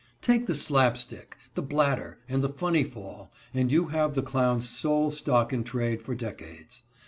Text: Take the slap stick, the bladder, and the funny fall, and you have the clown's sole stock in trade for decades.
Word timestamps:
Take 0.19 0.47
the 0.47 0.55
slap 0.55 0.97
stick, 0.97 1.37
the 1.53 1.61
bladder, 1.61 2.17
and 2.27 2.43
the 2.43 2.49
funny 2.49 2.83
fall, 2.83 3.31
and 3.53 3.71
you 3.71 3.89
have 3.89 4.15
the 4.15 4.23
clown's 4.23 4.67
sole 4.67 5.11
stock 5.11 5.53
in 5.53 5.63
trade 5.63 6.01
for 6.01 6.15
decades. 6.15 6.81